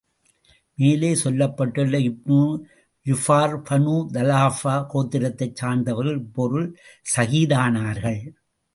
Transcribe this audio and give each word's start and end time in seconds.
மேலே 0.75 1.11
சொல்லப்பட்டுள்ள 1.13 1.97
இப்னு 2.05 2.39
ஜுபைர் 3.05 3.55
பனூ 3.69 3.95
தஃலபா 4.15 4.75
கோத்திரத்தைச் 4.93 5.57
சார்ந்தவர்கள் 5.61 6.21
இப்போரில் 6.25 6.69
ஷஹீதானார்கள். 7.15 8.21